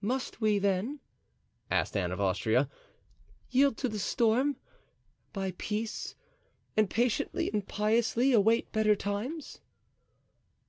"Must 0.00 0.40
we, 0.40 0.58
then," 0.58 0.98
asked 1.70 1.96
Anne 1.96 2.10
of 2.10 2.20
Austria, 2.20 2.68
"yield 3.50 3.76
to 3.76 3.88
the 3.88 4.00
storm, 4.00 4.56
buy 5.32 5.52
peace, 5.58 6.16
and 6.76 6.90
patiently 6.90 7.48
and 7.52 7.64
piously 7.68 8.32
await 8.32 8.72
better 8.72 8.96
times?" 8.96 9.60